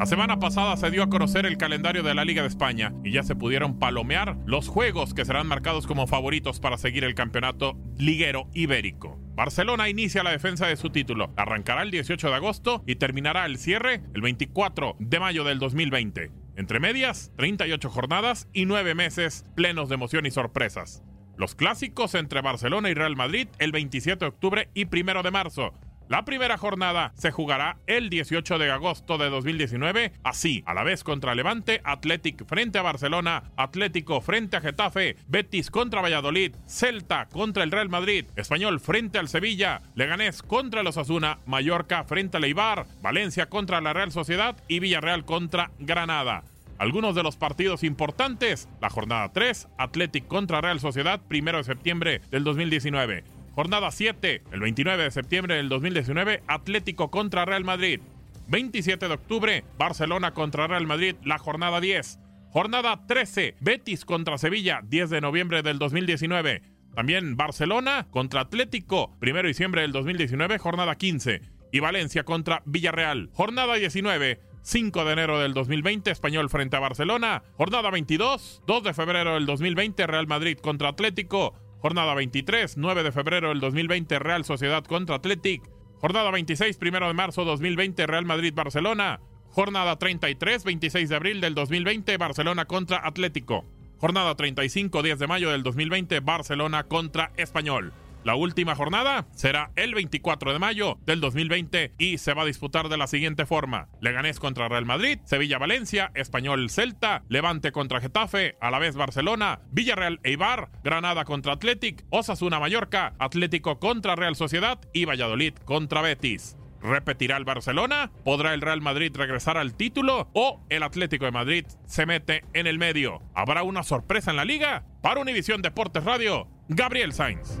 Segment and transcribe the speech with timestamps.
[0.00, 3.10] La semana pasada se dio a conocer el calendario de la Liga de España y
[3.10, 7.76] ya se pudieron palomear los juegos que serán marcados como favoritos para seguir el campeonato
[7.98, 9.18] liguero ibérico.
[9.34, 11.34] Barcelona inicia la defensa de su título.
[11.36, 16.30] Arrancará el 18 de agosto y terminará el cierre el 24 de mayo del 2020.
[16.56, 21.02] Entre medias, 38 jornadas y 9 meses plenos de emoción y sorpresas.
[21.36, 25.74] Los clásicos entre Barcelona y Real Madrid el 27 de octubre y 1 de marzo.
[26.10, 31.04] La primera jornada se jugará el 18 de agosto de 2019, así, a la vez
[31.04, 37.62] contra Levante, Athletic frente a Barcelona, Atlético frente a Getafe, Betis contra Valladolid, Celta contra
[37.62, 42.86] el Real Madrid, Español frente al Sevilla, Leganés contra los Osasuna, Mallorca frente al Eibar,
[43.00, 46.42] Valencia contra la Real Sociedad y Villarreal contra Granada.
[46.78, 52.20] Algunos de los partidos importantes, la jornada 3, Athletic contra Real Sociedad, 1 de septiembre
[52.32, 53.22] del 2019.
[53.54, 58.00] Jornada 7, el 29 de septiembre del 2019, Atlético contra Real Madrid.
[58.48, 62.18] 27 de octubre, Barcelona contra Real Madrid, la jornada 10.
[62.52, 66.62] Jornada 13, Betis contra Sevilla, 10 de noviembre del 2019.
[66.94, 71.42] También Barcelona contra Atlético, 1 de diciembre del 2019, jornada 15.
[71.72, 74.40] Y Valencia contra Villarreal, jornada 19.
[74.62, 77.42] 5 de enero del 2020, Español frente a Barcelona.
[77.56, 81.54] Jornada 22, 2 de febrero del 2020, Real Madrid contra Atlético.
[81.80, 85.62] Jornada 23, 9 de febrero del 2020, Real Sociedad contra Athletic.
[85.98, 89.20] Jornada 26, 1 de marzo 2020, Real Madrid-Barcelona.
[89.48, 93.64] Jornada 33, 26 de abril del 2020, Barcelona contra Atlético.
[93.98, 97.94] Jornada 35, 10 de mayo del 2020, Barcelona contra Español.
[98.22, 102.88] La última jornada será el 24 de mayo del 2020 y se va a disputar
[102.90, 103.88] de la siguiente forma.
[104.00, 112.04] Leganés contra Real Madrid, Sevilla-Valencia, Español-Celta, Levante contra Getafe, Alavés Barcelona, Villarreal-Eibar, Granada contra Athletic,
[112.10, 116.56] Osasuna-Mallorca, Atlético contra Real Sociedad y Valladolid contra Betis.
[116.82, 118.10] ¿Repetirá el Barcelona?
[118.24, 120.30] ¿Podrá el Real Madrid regresar al título?
[120.32, 123.22] ¿O el Atlético de Madrid se mete en el medio?
[123.34, 124.84] ¿Habrá una sorpresa en la liga?
[125.02, 127.60] Para Univisión Deportes Radio, Gabriel Sainz.